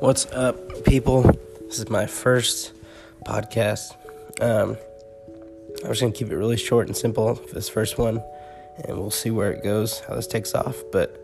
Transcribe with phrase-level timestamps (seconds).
[0.00, 1.20] What's up, people?
[1.66, 2.72] This is my first
[3.26, 3.94] podcast.
[4.40, 4.78] Um,
[5.84, 8.22] I'm just gonna keep it really short and simple for this first one,
[8.82, 10.82] and we'll see where it goes, how this takes off.
[10.90, 11.22] But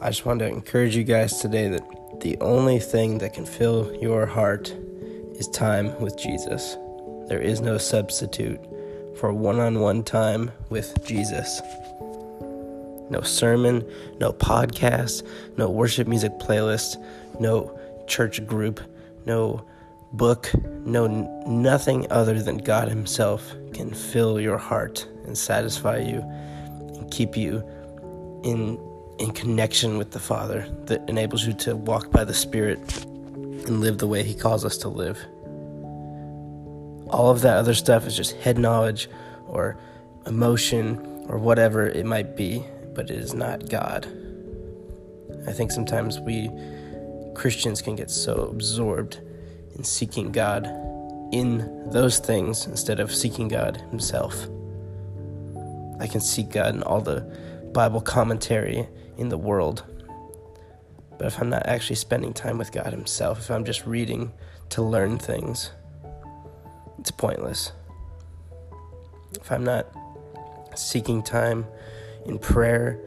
[0.00, 3.92] I just wanted to encourage you guys today that the only thing that can fill
[4.00, 4.72] your heart
[5.34, 6.76] is time with Jesus.
[7.26, 8.60] There is no substitute
[9.18, 11.60] for one on one time with Jesus.
[13.10, 13.84] No sermon,
[14.20, 15.26] no podcast,
[15.56, 17.04] no worship music playlist,
[17.40, 17.76] no
[18.12, 18.78] church group,
[19.24, 19.64] no
[20.12, 20.52] book,
[20.84, 21.06] no
[21.46, 26.20] nothing other than God Himself can fill your heart and satisfy you
[26.94, 27.64] and keep you
[28.44, 28.78] in
[29.18, 33.96] in connection with the Father that enables you to walk by the Spirit and live
[33.96, 35.18] the way He calls us to live.
[37.08, 39.08] All of that other stuff is just head knowledge
[39.46, 39.78] or
[40.26, 42.62] emotion or whatever it might be,
[42.94, 44.06] but it is not God.
[45.46, 46.50] I think sometimes we
[47.34, 49.20] Christians can get so absorbed
[49.74, 50.66] in seeking God
[51.32, 54.46] in those things instead of seeking God Himself.
[55.98, 57.20] I can seek God in all the
[57.72, 59.84] Bible commentary in the world.
[61.18, 64.32] But if I'm not actually spending time with God Himself, if I'm just reading
[64.70, 65.70] to learn things,
[66.98, 67.72] it's pointless.
[69.40, 69.86] If I'm not
[70.74, 71.66] seeking time
[72.26, 72.98] in prayer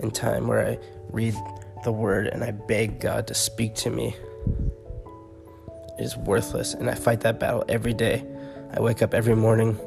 [0.00, 0.78] and time where I
[1.10, 1.34] read
[1.82, 4.16] the word and I beg God to speak to me,
[5.98, 6.74] is worthless.
[6.74, 8.24] And I fight that battle every day.
[8.72, 9.78] I wake up every morning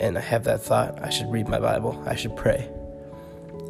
[0.00, 2.68] and I have that thought I should read my Bible, I should pray.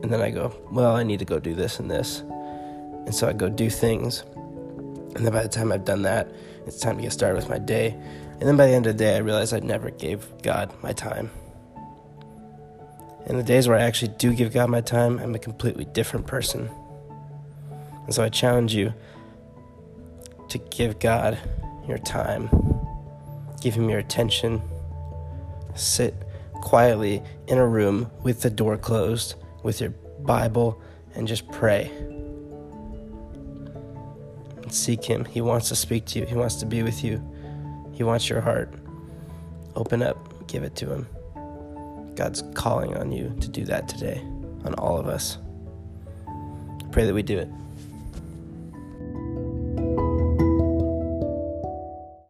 [0.02, 2.20] And then I go, well, I need to go do this and this.
[2.20, 4.22] And so I go do things.
[5.14, 6.30] And then by the time I've done that,
[6.66, 7.96] it's time to get started with my day.
[8.40, 10.92] And then by the end of the day, I realize I never gave God my
[10.92, 11.30] time.
[13.26, 16.26] And the days where I actually do give God my time, I'm a completely different
[16.26, 16.68] person.
[18.04, 18.92] And so I challenge you
[20.48, 21.38] to give God
[21.88, 22.48] your time,
[23.60, 24.62] give Him your attention,
[25.74, 26.14] sit
[26.54, 29.90] quietly in a room with the door closed, with your
[30.20, 30.80] Bible,
[31.14, 31.90] and just pray.
[34.68, 35.24] Seek Him.
[35.24, 37.22] He wants to speak to you, He wants to be with you,
[37.92, 38.72] He wants your heart.
[39.76, 41.06] Open up, give it to Him.
[42.14, 44.20] God's calling on you to do that today,
[44.64, 45.38] on all of us.
[46.92, 47.48] Pray that we do it.